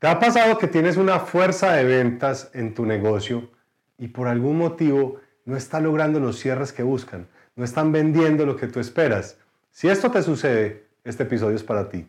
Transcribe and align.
¿Te 0.00 0.06
ha 0.06 0.18
pasado 0.18 0.56
que 0.56 0.66
tienes 0.66 0.96
una 0.96 1.20
fuerza 1.20 1.72
de 1.72 1.84
ventas 1.84 2.48
en 2.54 2.72
tu 2.72 2.86
negocio 2.86 3.50
y 3.98 4.08
por 4.08 4.28
algún 4.28 4.56
motivo 4.56 5.20
no 5.44 5.58
está 5.58 5.78
logrando 5.78 6.18
los 6.18 6.38
cierres 6.38 6.72
que 6.72 6.82
buscan? 6.82 7.28
No 7.54 7.66
están 7.66 7.92
vendiendo 7.92 8.46
lo 8.46 8.56
que 8.56 8.66
tú 8.66 8.80
esperas. 8.80 9.36
Si 9.70 9.90
esto 9.90 10.10
te 10.10 10.22
sucede, 10.22 10.86
este 11.04 11.24
episodio 11.24 11.54
es 11.54 11.62
para 11.62 11.90
ti. 11.90 12.06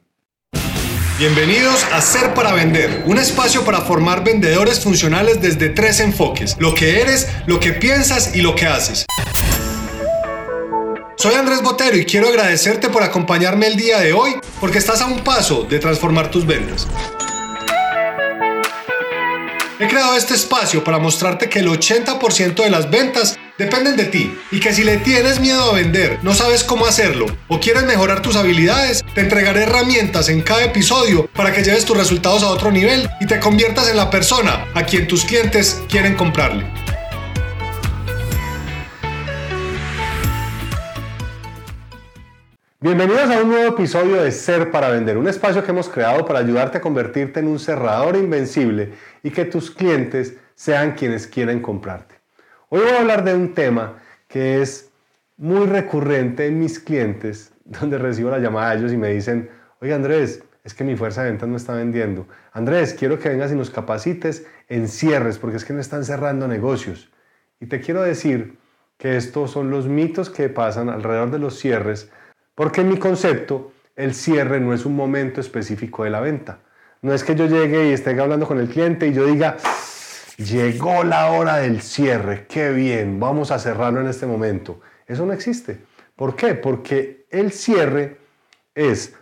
Bienvenidos 1.20 1.86
a 1.92 2.00
Ser 2.00 2.34
para 2.34 2.54
Vender, 2.54 3.04
un 3.08 3.18
espacio 3.18 3.66
para 3.66 3.82
formar 3.82 4.24
vendedores 4.24 4.80
funcionales 4.80 5.42
desde 5.42 5.68
tres 5.68 6.00
enfoques, 6.00 6.56
lo 6.62 6.74
que 6.74 7.02
eres, 7.02 7.28
lo 7.46 7.60
que 7.60 7.74
piensas 7.74 8.34
y 8.34 8.42
lo 8.42 8.56
que 8.56 8.68
haces. 8.68 9.06
Soy 11.18 11.34
Andrés 11.34 11.62
Botero 11.62 11.98
y 11.98 12.06
quiero 12.06 12.30
agradecerte 12.30 12.88
por 12.88 13.04
acompañarme 13.04 13.68
el 13.68 13.76
día 13.76 14.00
de 14.00 14.14
hoy 14.14 14.36
porque 14.62 14.78
estás 14.78 15.02
a 15.02 15.08
un 15.08 15.26
paso 15.26 15.66
de 15.66 15.78
transformar 15.78 16.32
tus 16.32 16.48
ventas. 16.48 16.88
He 19.82 19.88
creado 19.88 20.16
este 20.16 20.36
espacio 20.36 20.84
para 20.84 21.00
mostrarte 21.00 21.50
que 21.50 21.58
el 21.58 21.68
80% 21.68 22.64
de 22.64 22.70
las 22.70 22.92
ventas 22.92 23.40
dependen 23.58 23.96
de 23.96 24.06
ti 24.06 24.32
y 24.52 24.60
que 24.60 24.74
si 24.74 24.84
le 24.84 24.98
tienes 24.98 25.40
miedo 25.40 25.72
a 25.72 25.74
vender, 25.74 26.20
no 26.22 26.36
sabes 26.36 26.64
cómo 26.64 26.86
hacerlo 26.86 27.26
o 27.48 27.60
quieres 27.60 27.86
mejorar 27.86 28.22
tus 28.22 28.36
habilidades, 28.36 29.04
te 29.16 29.22
entregaré 29.22 29.64
herramientas 29.64 30.30
en 30.30 30.44
cada 30.44 30.66
episodio 30.66 31.26
para 31.34 31.52
que 31.52 31.64
lleves 31.64 31.84
tus 31.84 31.98
resultados 31.98 32.44
a 32.44 32.50
otro 32.50 32.72
nivel 32.72 33.10
y 33.22 33.26
te 33.26 33.40
conviertas 33.40 33.90
en 33.90 33.98
la 33.98 34.12
persona 34.12 34.68
a 34.76 34.84
quien 34.84 35.08
tus 35.08 35.26
clientes 35.26 35.82
quieren 35.90 36.14
comprarle. 36.14 36.64
Bienvenidos 42.84 43.30
a 43.30 43.44
un 43.44 43.50
nuevo 43.50 43.76
episodio 43.76 44.24
de 44.24 44.32
Ser 44.32 44.72
para 44.72 44.90
Vender, 44.90 45.16
un 45.16 45.28
espacio 45.28 45.64
que 45.64 45.70
hemos 45.70 45.88
creado 45.88 46.26
para 46.26 46.40
ayudarte 46.40 46.80
a 46.80 46.82
convertirte 46.82 47.40
en 47.40 47.48
un 47.48 47.60
cerrador 47.60 48.16
invencible 48.16 48.94
y 49.22 49.30
que 49.30 49.46
tus 49.46 49.70
clientes 49.70 50.36
sean 50.56 50.94
quienes 50.94 51.28
quieren 51.28 51.62
comprarte. 51.62 52.16
Hoy 52.70 52.80
voy 52.80 52.90
a 52.90 53.02
hablar 53.02 53.24
de 53.24 53.36
un 53.36 53.54
tema 53.54 54.00
que 54.28 54.64
es 54.64 54.90
muy 55.38 55.68
recurrente 55.68 56.48
en 56.48 56.58
mis 56.58 56.80
clientes, 56.80 57.54
donde 57.66 58.00
recibo 58.00 58.32
la 58.32 58.40
llamada 58.40 58.72
de 58.72 58.80
ellos 58.80 58.94
y 58.94 58.98
me 58.98 59.14
dicen, 59.14 59.52
oye 59.80 59.94
Andrés, 59.94 60.44
es 60.64 60.74
que 60.74 60.84
mi 60.84 60.96
fuerza 60.96 61.22
de 61.22 61.30
ventas 61.30 61.50
no 61.50 61.58
está 61.58 61.76
vendiendo. 61.76 62.28
Andrés, 62.52 62.96
quiero 62.96 63.20
que 63.20 63.30
vengas 63.30 63.52
y 63.52 63.56
nos 63.56 63.70
capacites 63.70 64.48
en 64.70 64.88
cierres, 64.88 65.38
porque 65.38 65.58
es 65.58 65.66
que 65.66 65.74
no 65.74 65.82
están 65.82 66.04
cerrando 66.04 66.48
negocios. 66.48 67.12
Y 67.60 67.68
te 67.68 67.80
quiero 67.80 68.02
decir 68.02 68.58
que 68.98 69.18
estos 69.18 69.52
son 69.52 69.70
los 69.70 69.88
mitos 69.88 70.32
que 70.32 70.50
pasan 70.50 70.90
alrededor 70.90 71.30
de 71.30 71.38
los 71.38 71.60
cierres 71.60 72.10
porque 72.62 72.82
en 72.82 72.90
mi 72.90 72.98
concepto, 72.98 73.72
el 73.96 74.14
cierre 74.14 74.60
no 74.60 74.72
es 74.72 74.86
un 74.86 74.96
momento 74.96 75.42
específico 75.42 76.04
de 76.04 76.12
la 76.12 76.20
venta. 76.20 76.60
No 77.02 77.12
es 77.12 77.24
que 77.24 77.34
yo 77.34 77.48
llegue 77.48 77.90
y 77.90 77.94
esté 77.94 78.12
hablando 78.12 78.46
con 78.46 78.60
el 78.60 78.70
cliente 78.70 79.08
y 79.08 79.14
yo 79.14 79.26
diga, 79.26 79.58
llegó 80.38 81.04
la 81.04 81.32
hora 81.32 81.58
del 81.58 81.82
cierre, 81.82 82.46
qué 82.48 82.70
bien, 82.70 83.20
vamos 83.20 83.50
a 83.50 83.58
cerrarlo 83.58 84.00
en 84.00 84.06
este 84.06 84.28
momento. 84.28 84.80
Eso 85.08 85.26
no 85.26 85.34
existe. 85.34 85.80
¿Por 86.16 86.36
qué? 86.36 86.54
Porque 86.54 87.26
el 87.32 87.52
cierre 87.52 88.20
es 88.76 89.16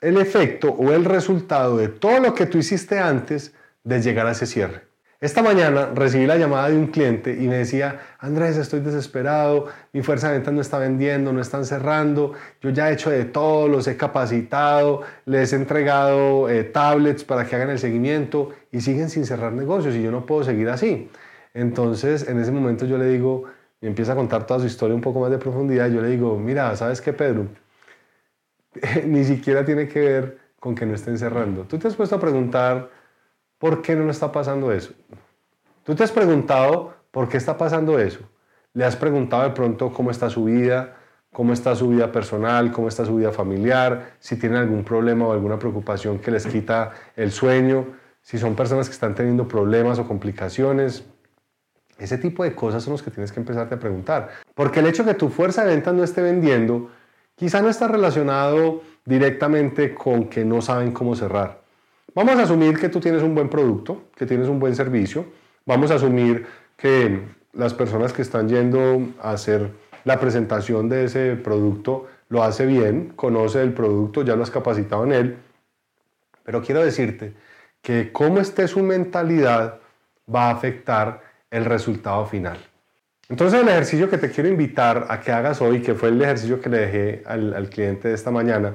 el 0.00 0.16
efecto 0.16 0.70
o 0.70 0.90
el 0.94 1.04
resultado 1.04 1.76
de 1.76 1.88
todo 1.88 2.20
lo 2.20 2.32
que 2.32 2.46
tú 2.46 2.56
hiciste 2.56 2.98
antes 2.98 3.52
de 3.84 4.00
llegar 4.00 4.26
a 4.26 4.30
ese 4.30 4.46
cierre. 4.46 4.87
Esta 5.20 5.42
mañana 5.42 5.90
recibí 5.96 6.26
la 6.26 6.36
llamada 6.36 6.68
de 6.68 6.76
un 6.76 6.86
cliente 6.86 7.32
y 7.32 7.48
me 7.48 7.56
decía, 7.56 8.00
Andrés, 8.20 8.56
estoy 8.56 8.78
desesperado, 8.78 9.66
mi 9.92 10.00
fuerza 10.00 10.28
de 10.28 10.34
ventas 10.34 10.54
no 10.54 10.60
está 10.60 10.78
vendiendo, 10.78 11.32
no 11.32 11.40
están 11.40 11.64
cerrando, 11.64 12.34
yo 12.60 12.70
ya 12.70 12.88
he 12.88 12.92
hecho 12.92 13.10
de 13.10 13.24
todo, 13.24 13.66
los 13.66 13.88
he 13.88 13.96
capacitado, 13.96 15.02
les 15.24 15.52
he 15.52 15.56
entregado 15.56 16.48
eh, 16.48 16.62
tablets 16.62 17.24
para 17.24 17.44
que 17.44 17.56
hagan 17.56 17.70
el 17.70 17.80
seguimiento 17.80 18.50
y 18.70 18.80
siguen 18.80 19.10
sin 19.10 19.26
cerrar 19.26 19.52
negocios 19.52 19.96
y 19.96 20.02
yo 20.04 20.12
no 20.12 20.24
puedo 20.24 20.44
seguir 20.44 20.68
así. 20.68 21.10
Entonces, 21.52 22.28
en 22.28 22.38
ese 22.38 22.52
momento 22.52 22.86
yo 22.86 22.96
le 22.96 23.06
digo, 23.06 23.42
y 23.80 23.88
empieza 23.88 24.12
a 24.12 24.14
contar 24.14 24.46
toda 24.46 24.60
su 24.60 24.66
historia 24.66 24.94
un 24.94 25.00
poco 25.00 25.18
más 25.18 25.32
de 25.32 25.38
profundidad, 25.38 25.90
yo 25.90 26.00
le 26.00 26.10
digo, 26.10 26.38
mira, 26.38 26.76
¿sabes 26.76 27.00
qué, 27.00 27.12
Pedro? 27.12 27.48
Ni 29.04 29.24
siquiera 29.24 29.64
tiene 29.64 29.88
que 29.88 29.98
ver 29.98 30.38
con 30.60 30.76
que 30.76 30.86
no 30.86 30.94
estén 30.94 31.18
cerrando. 31.18 31.64
Tú 31.64 31.76
te 31.76 31.88
has 31.88 31.96
puesto 31.96 32.14
a 32.14 32.20
preguntar, 32.20 32.97
¿Por 33.58 33.82
qué 33.82 33.96
no 33.96 34.04
le 34.04 34.12
está 34.12 34.30
pasando 34.30 34.72
eso? 34.72 34.92
¿Tú 35.82 35.94
te 35.94 36.04
has 36.04 36.12
preguntado 36.12 36.94
por 37.10 37.28
qué 37.28 37.36
está 37.36 37.58
pasando 37.58 37.98
eso? 37.98 38.20
¿Le 38.72 38.84
has 38.84 38.94
preguntado 38.94 39.42
de 39.42 39.50
pronto 39.50 39.92
cómo 39.92 40.10
está 40.10 40.30
su 40.30 40.44
vida? 40.44 40.96
¿Cómo 41.32 41.52
está 41.52 41.74
su 41.74 41.88
vida 41.88 42.12
personal? 42.12 42.70
¿Cómo 42.70 42.88
está 42.88 43.04
su 43.04 43.16
vida 43.16 43.32
familiar? 43.32 44.12
Si 44.20 44.36
tienen 44.36 44.58
algún 44.58 44.84
problema 44.84 45.26
o 45.26 45.32
alguna 45.32 45.58
preocupación 45.58 46.20
que 46.20 46.30
les 46.30 46.46
quita 46.46 46.92
el 47.16 47.32
sueño. 47.32 47.86
Si 48.22 48.38
son 48.38 48.54
personas 48.54 48.88
que 48.88 48.92
están 48.92 49.14
teniendo 49.14 49.48
problemas 49.48 49.98
o 49.98 50.06
complicaciones. 50.06 51.04
Ese 51.98 52.16
tipo 52.16 52.44
de 52.44 52.54
cosas 52.54 52.84
son 52.84 52.92
los 52.92 53.02
que 53.02 53.10
tienes 53.10 53.32
que 53.32 53.40
empezarte 53.40 53.74
a 53.74 53.80
preguntar. 53.80 54.30
Porque 54.54 54.80
el 54.80 54.86
hecho 54.86 55.02
de 55.02 55.12
que 55.12 55.18
tu 55.18 55.30
fuerza 55.30 55.64
de 55.64 55.70
ventas 55.74 55.94
no 55.94 56.04
esté 56.04 56.22
vendiendo, 56.22 56.90
quizá 57.34 57.60
no 57.60 57.68
está 57.68 57.88
relacionado 57.88 58.82
directamente 59.04 59.94
con 59.94 60.28
que 60.28 60.44
no 60.44 60.62
saben 60.62 60.92
cómo 60.92 61.16
cerrar. 61.16 61.62
Vamos 62.18 62.36
a 62.40 62.42
asumir 62.42 62.76
que 62.80 62.88
tú 62.88 62.98
tienes 62.98 63.22
un 63.22 63.32
buen 63.32 63.48
producto, 63.48 64.06
que 64.16 64.26
tienes 64.26 64.48
un 64.48 64.58
buen 64.58 64.74
servicio. 64.74 65.26
Vamos 65.64 65.92
a 65.92 65.94
asumir 65.94 66.44
que 66.76 67.20
las 67.52 67.74
personas 67.74 68.12
que 68.12 68.22
están 68.22 68.48
yendo 68.48 69.10
a 69.22 69.30
hacer 69.30 69.70
la 70.02 70.18
presentación 70.18 70.88
de 70.88 71.04
ese 71.04 71.36
producto 71.36 72.08
lo 72.28 72.42
hace 72.42 72.66
bien, 72.66 73.12
conoce 73.14 73.62
el 73.62 73.72
producto, 73.72 74.24
ya 74.24 74.34
lo 74.34 74.42
has 74.42 74.50
capacitado 74.50 75.04
en 75.04 75.12
él. 75.12 75.36
Pero 76.42 76.60
quiero 76.60 76.84
decirte 76.84 77.34
que 77.82 78.10
cómo 78.10 78.40
esté 78.40 78.66
su 78.66 78.80
mentalidad 78.80 79.78
va 80.28 80.48
a 80.48 80.50
afectar 80.50 81.22
el 81.52 81.66
resultado 81.66 82.26
final. 82.26 82.58
Entonces 83.28 83.60
el 83.60 83.68
ejercicio 83.68 84.10
que 84.10 84.18
te 84.18 84.32
quiero 84.32 84.48
invitar 84.48 85.06
a 85.08 85.20
que 85.20 85.30
hagas 85.30 85.62
hoy, 85.62 85.82
que 85.82 85.94
fue 85.94 86.08
el 86.08 86.20
ejercicio 86.20 86.60
que 86.60 86.68
le 86.68 86.78
dejé 86.78 87.22
al, 87.26 87.54
al 87.54 87.70
cliente 87.70 88.08
de 88.08 88.14
esta 88.14 88.32
mañana, 88.32 88.74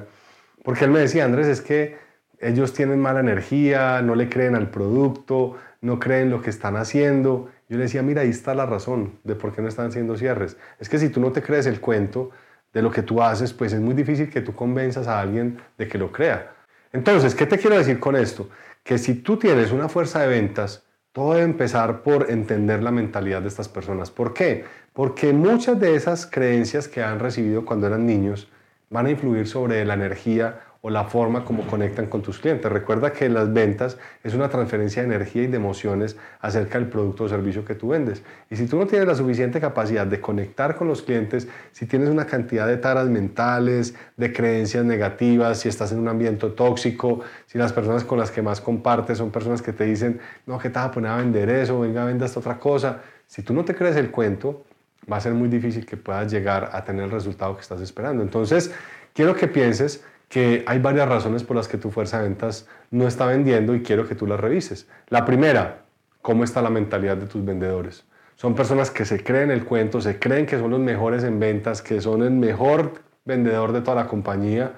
porque 0.62 0.86
él 0.86 0.92
me 0.92 1.00
decía, 1.00 1.26
Andrés, 1.26 1.48
es 1.48 1.60
que 1.60 2.02
ellos 2.40 2.72
tienen 2.72 3.00
mala 3.00 3.20
energía, 3.20 4.02
no 4.02 4.14
le 4.14 4.28
creen 4.28 4.54
al 4.54 4.70
producto, 4.70 5.56
no 5.80 5.98
creen 5.98 6.30
lo 6.30 6.42
que 6.42 6.50
están 6.50 6.76
haciendo. 6.76 7.50
Yo 7.68 7.76
le 7.76 7.84
decía, 7.84 8.02
mira, 8.02 8.22
ahí 8.22 8.30
está 8.30 8.54
la 8.54 8.66
razón 8.66 9.18
de 9.24 9.34
por 9.34 9.54
qué 9.54 9.62
no 9.62 9.68
están 9.68 9.88
haciendo 9.88 10.16
cierres. 10.16 10.56
Es 10.78 10.88
que 10.88 10.98
si 10.98 11.08
tú 11.08 11.20
no 11.20 11.32
te 11.32 11.42
crees 11.42 11.66
el 11.66 11.80
cuento 11.80 12.30
de 12.72 12.82
lo 12.82 12.90
que 12.90 13.02
tú 13.02 13.22
haces, 13.22 13.52
pues 13.52 13.72
es 13.72 13.80
muy 13.80 13.94
difícil 13.94 14.30
que 14.30 14.40
tú 14.40 14.54
convenzas 14.54 15.06
a 15.06 15.20
alguien 15.20 15.58
de 15.78 15.88
que 15.88 15.98
lo 15.98 16.10
crea. 16.12 16.52
Entonces, 16.92 17.34
¿qué 17.34 17.46
te 17.46 17.58
quiero 17.58 17.76
decir 17.76 17.98
con 18.00 18.16
esto? 18.16 18.48
Que 18.82 18.98
si 18.98 19.14
tú 19.14 19.36
tienes 19.36 19.72
una 19.72 19.88
fuerza 19.88 20.20
de 20.20 20.28
ventas, 20.28 20.84
todo 21.12 21.34
debe 21.34 21.44
empezar 21.44 22.02
por 22.02 22.30
entender 22.30 22.82
la 22.82 22.90
mentalidad 22.90 23.42
de 23.42 23.48
estas 23.48 23.68
personas. 23.68 24.10
¿Por 24.10 24.34
qué? 24.34 24.64
Porque 24.92 25.32
muchas 25.32 25.78
de 25.78 25.94
esas 25.94 26.26
creencias 26.26 26.88
que 26.88 27.02
han 27.02 27.20
recibido 27.20 27.64
cuando 27.64 27.86
eran 27.86 28.06
niños 28.06 28.48
van 28.90 29.06
a 29.06 29.10
influir 29.10 29.46
sobre 29.46 29.84
la 29.84 29.94
energía 29.94 30.60
o 30.86 30.90
la 30.90 31.04
forma 31.04 31.46
como 31.46 31.66
conectan 31.66 32.08
con 32.08 32.20
tus 32.20 32.38
clientes. 32.38 32.70
Recuerda 32.70 33.10
que 33.10 33.30
las 33.30 33.50
ventas 33.50 33.96
es 34.22 34.34
una 34.34 34.50
transferencia 34.50 35.00
de 35.00 35.08
energía 35.08 35.44
y 35.44 35.46
de 35.46 35.56
emociones 35.56 36.18
acerca 36.42 36.78
del 36.78 36.88
producto 36.88 37.24
o 37.24 37.28
servicio 37.30 37.64
que 37.64 37.74
tú 37.74 37.88
vendes. 37.88 38.22
Y 38.50 38.56
si 38.56 38.66
tú 38.66 38.76
no 38.78 38.86
tienes 38.86 39.08
la 39.08 39.14
suficiente 39.14 39.62
capacidad 39.62 40.06
de 40.06 40.20
conectar 40.20 40.76
con 40.76 40.86
los 40.86 41.00
clientes, 41.00 41.48
si 41.72 41.86
tienes 41.86 42.10
una 42.10 42.26
cantidad 42.26 42.66
de 42.66 42.76
taras 42.76 43.08
mentales, 43.08 43.94
de 44.18 44.30
creencias 44.30 44.84
negativas, 44.84 45.60
si 45.60 45.70
estás 45.70 45.90
en 45.92 46.00
un 46.00 46.08
ambiente 46.08 46.50
tóxico, 46.50 47.20
si 47.46 47.56
las 47.56 47.72
personas 47.72 48.04
con 48.04 48.18
las 48.18 48.30
que 48.30 48.42
más 48.42 48.60
compartes 48.60 49.16
son 49.16 49.30
personas 49.30 49.62
que 49.62 49.72
te 49.72 49.84
dicen, 49.84 50.20
no, 50.44 50.58
que 50.58 50.68
te 50.68 50.74
vas 50.74 50.88
a 50.88 50.90
poner 50.90 51.12
a 51.12 51.16
vender 51.16 51.48
eso, 51.48 51.80
venga, 51.80 52.04
venda 52.04 52.26
esta 52.26 52.40
otra 52.40 52.58
cosa. 52.58 53.00
Si 53.26 53.40
tú 53.40 53.54
no 53.54 53.64
te 53.64 53.74
crees 53.74 53.96
el 53.96 54.10
cuento, 54.10 54.66
va 55.10 55.16
a 55.16 55.20
ser 55.22 55.32
muy 55.32 55.48
difícil 55.48 55.86
que 55.86 55.96
puedas 55.96 56.30
llegar 56.30 56.68
a 56.74 56.84
tener 56.84 57.04
el 57.04 57.10
resultado 57.10 57.54
que 57.54 57.62
estás 57.62 57.80
esperando. 57.80 58.22
Entonces, 58.22 58.70
quiero 59.14 59.34
que 59.34 59.48
pienses 59.48 60.04
que 60.34 60.64
hay 60.66 60.80
varias 60.80 61.08
razones 61.08 61.44
por 61.44 61.54
las 61.54 61.68
que 61.68 61.78
tu 61.78 61.92
fuerza 61.92 62.18
de 62.18 62.24
ventas 62.24 62.66
no 62.90 63.06
está 63.06 63.24
vendiendo 63.24 63.72
y 63.72 63.84
quiero 63.84 64.08
que 64.08 64.16
tú 64.16 64.26
las 64.26 64.40
revises. 64.40 64.88
La 65.06 65.24
primera, 65.24 65.84
¿cómo 66.22 66.42
está 66.42 66.60
la 66.60 66.70
mentalidad 66.70 67.16
de 67.16 67.26
tus 67.26 67.44
vendedores? 67.44 68.04
Son 68.34 68.52
personas 68.52 68.90
que 68.90 69.04
se 69.04 69.22
creen 69.22 69.52
el 69.52 69.64
cuento, 69.64 70.00
se 70.00 70.18
creen 70.18 70.44
que 70.44 70.58
son 70.58 70.72
los 70.72 70.80
mejores 70.80 71.22
en 71.22 71.38
ventas, 71.38 71.82
que 71.82 72.00
son 72.00 72.24
el 72.24 72.32
mejor 72.32 72.94
vendedor 73.24 73.70
de 73.70 73.80
toda 73.82 73.94
la 73.94 74.08
compañía 74.08 74.72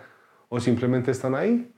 o 0.50 0.60
simplemente 0.60 1.10
están 1.10 1.34
ahí. 1.34 1.72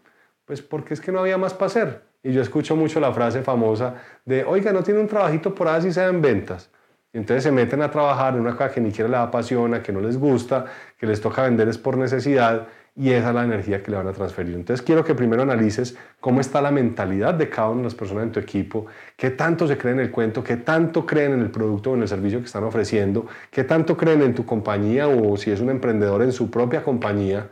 Pues 0.45 0.61
porque 0.61 0.95
es 0.95 1.01
que 1.01 1.13
no 1.13 1.21
había 1.21 1.39
más 1.39 1.55
para 1.55 1.67
hacer. 1.67 2.03
Y 2.25 2.33
yo 2.33 2.43
escucho 2.43 2.75
mucho 2.75 2.99
la 2.99 3.13
frase 3.13 3.43
famosa 3.43 3.95
de, 4.25 4.43
oiga, 4.43 4.73
no 4.73 4.83
tiene 4.83 4.99
un 4.99 5.07
trabajito 5.07 5.55
por 5.55 5.69
ahí 5.69 5.83
si 5.83 5.93
sea 5.93 6.09
en 6.09 6.21
ventas. 6.21 6.69
Y 7.13 7.19
entonces 7.19 7.45
se 7.45 7.53
meten 7.53 7.81
a 7.83 7.93
trabajar 7.93 8.35
en 8.35 8.41
una 8.41 8.57
cosa 8.57 8.73
que 8.73 8.81
ni 8.81 8.89
siquiera 8.89 9.09
les 9.09 9.21
apasiona, 9.21 9.85
que 9.85 9.93
no 9.93 10.01
les 10.01 10.19
gusta, 10.19 10.65
que 10.99 11.07
les 11.07 11.21
toca 11.21 11.43
vender 11.43 11.69
es 11.69 11.79
por 11.79 11.97
necesidad 11.97 12.67
y 12.99 13.13
esa 13.13 13.29
es 13.29 13.35
la 13.35 13.45
energía 13.45 13.83
que 13.83 13.91
le 13.91 13.97
van 13.97 14.09
a 14.09 14.13
transferir. 14.13 14.55
Entonces 14.55 14.85
quiero 14.85 15.05
que 15.05 15.15
primero 15.15 15.43
analices 15.43 15.97
cómo 16.21 16.41
está 16.41 16.61
la 16.61 16.71
mentalidad 16.71 17.33
de 17.33 17.49
cada 17.49 17.69
una 17.71 17.79
de 17.79 17.85
las 17.85 17.95
personas 17.95 18.25
en 18.25 18.33
tu 18.33 18.41
equipo, 18.41 18.87
qué 19.17 19.31
tanto 19.31 19.67
se 19.67 19.79
creen 19.79 20.01
en 20.01 20.07
el 20.07 20.11
cuento, 20.11 20.45
qué 20.45 20.57
tanto 20.57 21.07
creen 21.07 21.33
en 21.33 21.41
el 21.41 21.51
producto 21.51 21.93
o 21.93 21.95
en 21.95 22.03
el 22.03 22.09
servicio 22.09 22.41
que 22.41 22.47
están 22.47 22.65
ofreciendo, 22.65 23.27
qué 23.51 23.65
tanto 23.65 23.97
creen 23.97 24.21
en 24.21 24.35
tu 24.35 24.45
compañía 24.45 25.09
o 25.09 25.37
si 25.37 25.51
es 25.51 25.61
un 25.61 25.71
emprendedor 25.71 26.23
en 26.23 26.33
su 26.33 26.51
propia 26.51 26.83
compañía 26.83 27.49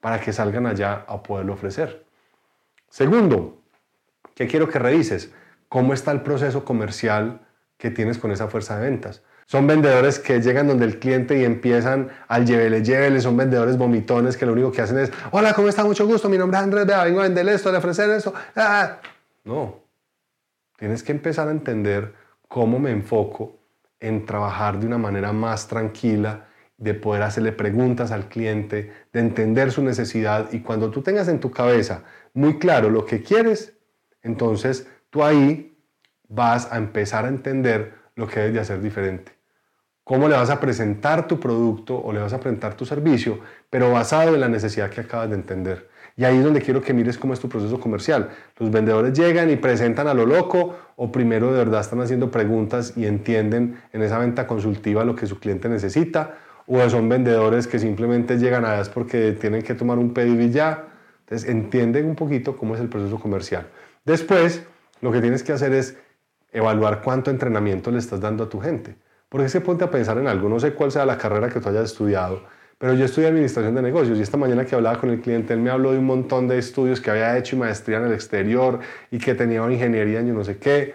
para 0.00 0.20
que 0.20 0.32
salgan 0.32 0.66
allá 0.66 1.04
a 1.06 1.22
poderlo 1.22 1.52
ofrecer. 1.52 2.04
Segundo, 2.88 3.62
¿Qué 4.34 4.46
quiero 4.46 4.68
que 4.68 4.78
revises? 4.78 5.32
¿Cómo 5.68 5.94
está 5.94 6.10
el 6.12 6.22
proceso 6.22 6.64
comercial 6.64 7.46
que 7.76 7.90
tienes 7.90 8.18
con 8.18 8.30
esa 8.30 8.48
fuerza 8.48 8.78
de 8.78 8.90
ventas? 8.90 9.22
Son 9.52 9.66
vendedores 9.66 10.18
que 10.18 10.40
llegan 10.40 10.66
donde 10.66 10.86
el 10.86 10.98
cliente 10.98 11.38
y 11.38 11.44
empiezan 11.44 12.08
al 12.26 12.46
llévele, 12.46 12.82
llévele. 12.82 13.20
Son 13.20 13.36
vendedores 13.36 13.76
vomitones 13.76 14.38
que 14.38 14.46
lo 14.46 14.54
único 14.54 14.72
que 14.72 14.80
hacen 14.80 14.98
es, 14.98 15.12
hola, 15.30 15.52
¿cómo 15.52 15.68
está? 15.68 15.84
Mucho 15.84 16.06
gusto, 16.06 16.30
mi 16.30 16.38
nombre 16.38 16.56
es 16.56 16.64
Andrés, 16.64 16.86
vengo 16.86 17.20
a 17.20 17.24
venderle 17.24 17.52
esto, 17.52 17.68
a 17.68 17.76
ofrecer 17.76 18.08
esto. 18.08 18.32
Ah. 18.56 18.98
No, 19.44 19.78
tienes 20.78 21.02
que 21.02 21.12
empezar 21.12 21.48
a 21.48 21.50
entender 21.50 22.14
cómo 22.48 22.78
me 22.78 22.92
enfoco 22.92 23.58
en 24.00 24.24
trabajar 24.24 24.80
de 24.80 24.86
una 24.86 24.96
manera 24.96 25.34
más 25.34 25.68
tranquila, 25.68 26.46
de 26.78 26.94
poder 26.94 27.22
hacerle 27.22 27.52
preguntas 27.52 28.10
al 28.10 28.30
cliente, 28.30 28.90
de 29.12 29.20
entender 29.20 29.70
su 29.70 29.82
necesidad 29.82 30.50
y 30.50 30.60
cuando 30.60 30.90
tú 30.90 31.02
tengas 31.02 31.28
en 31.28 31.40
tu 31.40 31.50
cabeza 31.50 32.04
muy 32.32 32.58
claro 32.58 32.88
lo 32.88 33.04
que 33.04 33.22
quieres, 33.22 33.74
entonces 34.22 34.88
tú 35.10 35.22
ahí 35.22 35.76
vas 36.26 36.72
a 36.72 36.78
empezar 36.78 37.26
a 37.26 37.28
entender 37.28 37.92
lo 38.14 38.26
que 38.26 38.40
debes 38.40 38.54
de 38.54 38.60
hacer 38.60 38.80
diferente 38.80 39.41
cómo 40.04 40.28
le 40.28 40.36
vas 40.36 40.50
a 40.50 40.60
presentar 40.60 41.26
tu 41.26 41.38
producto 41.38 41.96
o 41.96 42.12
le 42.12 42.20
vas 42.20 42.32
a 42.32 42.40
presentar 42.40 42.74
tu 42.74 42.84
servicio, 42.84 43.38
pero 43.70 43.90
basado 43.92 44.34
en 44.34 44.40
la 44.40 44.48
necesidad 44.48 44.90
que 44.90 45.00
acabas 45.00 45.30
de 45.30 45.36
entender. 45.36 45.88
Y 46.16 46.24
ahí 46.24 46.38
es 46.38 46.44
donde 46.44 46.60
quiero 46.60 46.82
que 46.82 46.92
mires 46.92 47.16
cómo 47.16 47.32
es 47.32 47.40
tu 47.40 47.48
proceso 47.48 47.80
comercial. 47.80 48.30
Los 48.58 48.70
vendedores 48.70 49.18
llegan 49.18 49.50
y 49.50 49.56
presentan 49.56 50.08
a 50.08 50.14
lo 50.14 50.26
loco 50.26 50.76
o 50.96 51.10
primero 51.10 51.52
de 51.52 51.58
verdad 51.58 51.80
están 51.80 52.00
haciendo 52.00 52.30
preguntas 52.30 52.94
y 52.96 53.06
entienden 53.06 53.80
en 53.92 54.02
esa 54.02 54.18
venta 54.18 54.46
consultiva 54.46 55.04
lo 55.04 55.14
que 55.14 55.26
su 55.26 55.38
cliente 55.38 55.68
necesita 55.68 56.34
o 56.66 56.88
son 56.88 57.08
vendedores 57.08 57.66
que 57.66 57.78
simplemente 57.78 58.38
llegan 58.38 58.64
a 58.64 58.80
eso 58.80 58.90
porque 58.92 59.32
tienen 59.32 59.62
que 59.62 59.74
tomar 59.74 59.98
un 59.98 60.12
pedido 60.12 60.42
y 60.42 60.50
ya. 60.50 60.88
Entonces 61.20 61.48
entienden 61.48 62.06
un 62.06 62.14
poquito 62.14 62.56
cómo 62.56 62.74
es 62.74 62.80
el 62.80 62.88
proceso 62.88 63.18
comercial. 63.18 63.66
Después, 64.04 64.64
lo 65.00 65.12
que 65.12 65.20
tienes 65.20 65.42
que 65.42 65.52
hacer 65.52 65.72
es 65.72 65.96
evaluar 66.52 67.00
cuánto 67.02 67.30
entrenamiento 67.30 67.90
le 67.90 67.98
estás 67.98 68.20
dando 68.20 68.44
a 68.44 68.48
tu 68.48 68.60
gente. 68.60 68.96
Porque 69.32 69.48
se 69.48 69.62
ponte 69.62 69.82
a 69.82 69.90
pensar 69.90 70.18
en 70.18 70.26
algo, 70.26 70.46
no 70.46 70.60
sé 70.60 70.74
cuál 70.74 70.92
sea 70.92 71.06
la 71.06 71.16
carrera 71.16 71.48
que 71.48 71.58
tú 71.58 71.70
hayas 71.70 71.84
estudiado, 71.84 72.42
pero 72.76 72.92
yo 72.92 73.06
estudié 73.06 73.28
administración 73.28 73.74
de 73.74 73.80
negocios 73.80 74.18
y 74.18 74.20
esta 74.20 74.36
mañana 74.36 74.66
que 74.66 74.74
hablaba 74.74 74.98
con 74.98 75.08
el 75.08 75.22
cliente, 75.22 75.54
él 75.54 75.60
me 75.60 75.70
habló 75.70 75.92
de 75.92 75.98
un 76.00 76.04
montón 76.04 76.48
de 76.48 76.58
estudios 76.58 77.00
que 77.00 77.10
había 77.10 77.38
hecho 77.38 77.56
y 77.56 77.58
maestría 77.58 77.96
en 77.96 78.04
el 78.04 78.12
exterior 78.12 78.80
y 79.10 79.16
que 79.16 79.34
tenía 79.34 79.62
ingeniería 79.72 80.20
en 80.20 80.26
yo 80.26 80.34
no 80.34 80.44
sé 80.44 80.58
qué. 80.58 80.94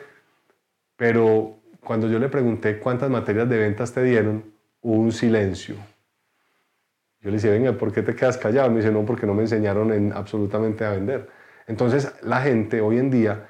Pero 0.95 1.57
cuando 1.83 2.07
yo 2.07 2.19
le 2.19 2.29
pregunté 2.29 2.77
cuántas 2.77 3.09
materias 3.09 3.49
de 3.49 3.57
ventas 3.57 3.91
te 3.91 4.03
dieron, 4.03 4.43
hubo 4.81 5.01
un 5.01 5.11
silencio. 5.11 5.73
Yo 7.21 7.31
le 7.31 7.37
dije, 7.37 7.49
venga, 7.49 7.71
¿por 7.71 7.91
qué 7.91 8.03
te 8.03 8.13
quedas 8.13 8.37
callado? 8.37 8.69
Me 8.69 8.81
dice, 8.81 8.91
no, 8.91 9.03
porque 9.03 9.25
no 9.25 9.33
me 9.33 9.41
enseñaron 9.41 9.91
en 9.91 10.13
absolutamente 10.13 10.85
a 10.85 10.91
vender. 10.91 11.27
Entonces, 11.65 12.13
la 12.21 12.39
gente 12.41 12.81
hoy 12.81 12.99
en 12.99 13.09
día, 13.09 13.47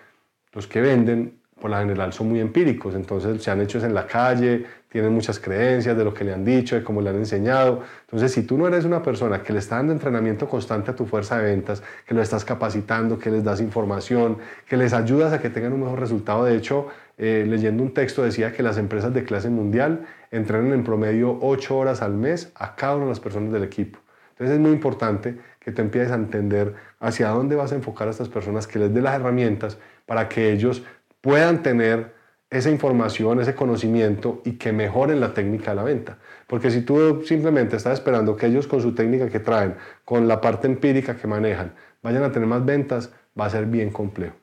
los 0.53 0.65
que 0.65 0.79
venden, 0.79 1.41
por 1.59 1.71
la 1.71 1.79
general 1.79 2.13
son 2.13 2.29
muy 2.29 2.39
empíricos, 2.39 2.95
entonces 2.95 3.41
se 3.41 3.51
han 3.51 3.61
hecho 3.61 3.83
en 3.83 3.93
la 3.93 4.05
calle, 4.05 4.65
tienen 4.89 5.13
muchas 5.13 5.39
creencias 5.39 5.97
de 5.97 6.03
lo 6.03 6.13
que 6.13 6.23
le 6.23 6.33
han 6.33 6.45
dicho, 6.45 6.75
de 6.75 6.83
cómo 6.83 7.01
le 7.01 7.09
han 7.09 7.17
enseñado. 7.17 7.83
Entonces, 8.01 8.31
si 8.31 8.43
tú 8.43 8.57
no 8.57 8.67
eres 8.67 8.85
una 8.85 9.03
persona 9.03 9.43
que 9.43 9.53
le 9.53 9.59
está 9.59 9.75
dando 9.75 9.93
entrenamiento 9.93 10.47
constante 10.47 10.91
a 10.91 10.95
tu 10.95 11.05
fuerza 11.05 11.37
de 11.37 11.45
ventas, 11.45 11.83
que 12.05 12.13
lo 12.13 12.21
estás 12.21 12.45
capacitando, 12.45 13.19
que 13.19 13.29
les 13.29 13.43
das 13.43 13.59
información, 13.59 14.37
que 14.67 14.77
les 14.77 14.93
ayudas 14.93 15.33
a 15.33 15.41
que 15.41 15.49
tengan 15.49 15.73
un 15.73 15.81
mejor 15.81 15.99
resultado, 15.99 16.45
de 16.45 16.55
hecho, 16.55 16.87
eh, 17.17 17.45
leyendo 17.47 17.83
un 17.83 17.93
texto 17.93 18.23
decía 18.23 18.53
que 18.53 18.61
las 18.61 18.77
empresas 18.77 19.13
de 19.13 19.23
clase 19.23 19.49
mundial 19.49 20.05
entrenan 20.31 20.71
en 20.71 20.83
promedio 20.83 21.37
8 21.41 21.75
horas 21.75 22.01
al 22.01 22.13
mes 22.13 22.51
a 22.55 22.75
cada 22.75 22.95
una 22.95 23.05
de 23.05 23.09
las 23.09 23.19
personas 23.19 23.51
del 23.51 23.63
equipo. 23.63 23.99
Entonces 24.31 24.55
es 24.55 24.61
muy 24.61 24.71
importante 24.71 25.37
que 25.59 25.71
te 25.71 25.81
empieces 25.81 26.11
a 26.11 26.15
entender 26.15 26.75
hacia 26.99 27.29
dónde 27.29 27.55
vas 27.55 27.71
a 27.71 27.75
enfocar 27.75 28.07
a 28.07 28.11
estas 28.11 28.29
personas, 28.29 28.67
que 28.67 28.77
les 28.77 28.93
dé 28.93 29.01
las 29.01 29.15
herramientas 29.15 29.79
para 30.05 30.29
que 30.29 30.51
ellos 30.51 30.83
puedan 31.21 31.63
tener 31.63 32.13
esa 32.49 32.69
información, 32.69 33.41
ese 33.41 33.55
conocimiento 33.55 34.41
y 34.45 34.53
que 34.53 34.71
mejoren 34.71 35.19
la 35.19 35.33
técnica 35.33 35.71
de 35.71 35.75
la 35.75 35.83
venta. 35.83 36.17
Porque 36.47 36.71
si 36.71 36.81
tú 36.81 37.23
simplemente 37.25 37.75
estás 37.75 37.93
esperando 37.93 38.37
que 38.37 38.45
ellos 38.45 38.67
con 38.67 38.81
su 38.81 38.93
técnica 38.93 39.29
que 39.29 39.39
traen, 39.39 39.75
con 40.05 40.27
la 40.27 40.39
parte 40.39 40.67
empírica 40.67 41.17
que 41.17 41.27
manejan, 41.27 41.73
vayan 42.01 42.23
a 42.23 42.31
tener 42.31 42.47
más 42.47 42.63
ventas, 42.63 43.11
va 43.39 43.45
a 43.45 43.49
ser 43.49 43.65
bien 43.65 43.89
complejo. 43.89 44.35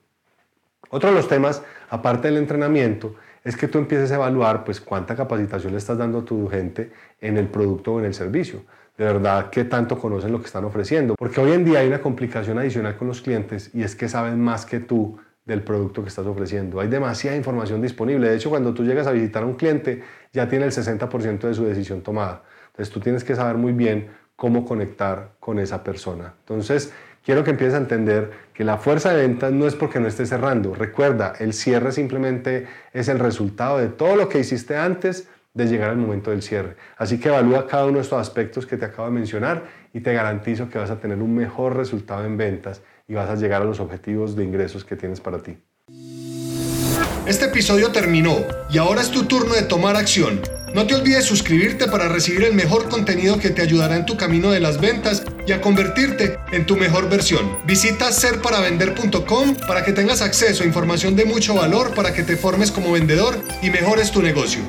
Otro 0.90 1.08
de 1.08 1.16
los 1.16 1.28
temas, 1.28 1.62
aparte 1.88 2.28
del 2.28 2.36
entrenamiento, 2.36 3.16
es 3.42 3.56
que 3.56 3.68
tú 3.68 3.78
empieces 3.78 4.12
a 4.12 4.16
evaluar 4.16 4.64
pues 4.64 4.80
cuánta 4.80 5.16
capacitación 5.16 5.72
le 5.72 5.78
estás 5.78 5.98
dando 5.98 6.20
a 6.20 6.24
tu 6.24 6.48
gente 6.48 6.92
en 7.20 7.36
el 7.36 7.48
producto 7.48 7.94
o 7.94 8.00
en 8.00 8.06
el 8.06 8.14
servicio. 8.14 8.62
De 8.96 9.04
verdad, 9.04 9.50
qué 9.50 9.64
tanto 9.64 9.98
conocen 9.98 10.30
lo 10.30 10.40
que 10.40 10.46
están 10.46 10.64
ofreciendo. 10.64 11.14
Porque 11.16 11.40
hoy 11.40 11.52
en 11.52 11.64
día 11.64 11.80
hay 11.80 11.88
una 11.88 12.00
complicación 12.00 12.58
adicional 12.58 12.96
con 12.96 13.08
los 13.08 13.22
clientes 13.22 13.70
y 13.74 13.82
es 13.82 13.96
que 13.96 14.08
saben 14.08 14.40
más 14.40 14.66
que 14.66 14.78
tú 14.78 15.18
del 15.44 15.62
producto 15.62 16.02
que 16.02 16.08
estás 16.08 16.26
ofreciendo. 16.26 16.80
Hay 16.80 16.88
demasiada 16.88 17.36
información 17.36 17.82
disponible. 17.82 18.28
De 18.28 18.36
hecho, 18.36 18.50
cuando 18.50 18.72
tú 18.72 18.84
llegas 18.84 19.06
a 19.06 19.12
visitar 19.12 19.42
a 19.42 19.46
un 19.46 19.54
cliente, 19.54 20.02
ya 20.32 20.48
tiene 20.48 20.64
el 20.64 20.72
60% 20.72 21.40
de 21.40 21.54
su 21.54 21.64
decisión 21.64 22.02
tomada. 22.02 22.42
Entonces, 22.68 22.92
tú 22.92 23.00
tienes 23.00 23.24
que 23.24 23.34
saber 23.34 23.56
muy 23.56 23.72
bien 23.72 24.08
cómo 24.36 24.64
conectar 24.64 25.32
con 25.40 25.58
esa 25.58 25.84
persona. 25.84 26.34
Entonces, 26.40 26.92
quiero 27.24 27.44
que 27.44 27.50
empieces 27.50 27.74
a 27.74 27.78
entender 27.78 28.32
que 28.52 28.64
la 28.64 28.78
fuerza 28.78 29.12
de 29.12 29.22
ventas 29.22 29.52
no 29.52 29.66
es 29.66 29.74
porque 29.74 30.00
no 30.00 30.08
estés 30.08 30.30
cerrando. 30.30 30.74
Recuerda, 30.74 31.34
el 31.38 31.52
cierre 31.52 31.92
simplemente 31.92 32.66
es 32.92 33.08
el 33.08 33.18
resultado 33.18 33.78
de 33.78 33.88
todo 33.88 34.16
lo 34.16 34.28
que 34.28 34.38
hiciste 34.38 34.76
antes 34.76 35.28
de 35.54 35.66
llegar 35.66 35.90
al 35.90 35.96
momento 35.96 36.30
del 36.30 36.42
cierre. 36.42 36.76
Así 36.98 37.18
que 37.18 37.28
evalúa 37.28 37.66
cada 37.66 37.86
uno 37.86 37.96
de 37.98 38.02
estos 38.02 38.20
aspectos 38.20 38.66
que 38.66 38.76
te 38.76 38.84
acabo 38.84 39.08
de 39.08 39.14
mencionar 39.14 39.64
y 39.92 40.00
te 40.00 40.12
garantizo 40.12 40.68
que 40.68 40.78
vas 40.78 40.90
a 40.90 40.98
tener 40.98 41.22
un 41.22 41.34
mejor 41.34 41.76
resultado 41.76 42.24
en 42.24 42.36
ventas 42.36 42.82
y 43.06 43.14
vas 43.14 43.30
a 43.30 43.36
llegar 43.36 43.62
a 43.62 43.64
los 43.64 43.78
objetivos 43.78 44.34
de 44.34 44.44
ingresos 44.44 44.84
que 44.84 44.96
tienes 44.96 45.20
para 45.20 45.38
ti. 45.38 45.56
Este 47.26 47.46
episodio 47.46 47.90
terminó 47.90 48.36
y 48.68 48.78
ahora 48.78 49.00
es 49.00 49.10
tu 49.10 49.24
turno 49.24 49.54
de 49.54 49.62
tomar 49.62 49.96
acción. 49.96 50.40
No 50.74 50.88
te 50.88 50.96
olvides 50.96 51.24
suscribirte 51.24 51.86
para 51.86 52.08
recibir 52.08 52.42
el 52.42 52.52
mejor 52.52 52.88
contenido 52.88 53.38
que 53.38 53.50
te 53.50 53.62
ayudará 53.62 53.96
en 53.96 54.06
tu 54.06 54.16
camino 54.16 54.50
de 54.50 54.58
las 54.58 54.80
ventas 54.80 55.24
y 55.46 55.52
a 55.52 55.60
convertirte 55.60 56.36
en 56.50 56.66
tu 56.66 56.76
mejor 56.76 57.08
versión. 57.08 57.58
Visita 57.64 58.10
serparavender.com 58.10 59.54
para 59.68 59.84
que 59.84 59.92
tengas 59.92 60.20
acceso 60.20 60.64
a 60.64 60.66
información 60.66 61.14
de 61.14 61.26
mucho 61.26 61.54
valor 61.54 61.94
para 61.94 62.12
que 62.12 62.24
te 62.24 62.36
formes 62.36 62.72
como 62.72 62.90
vendedor 62.90 63.36
y 63.62 63.70
mejores 63.70 64.10
tu 64.10 64.20
negocio. 64.20 64.62